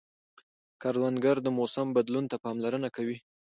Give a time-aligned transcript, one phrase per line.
[0.81, 3.17] کروندګر د موسم بدلون ته پاملرنه کوي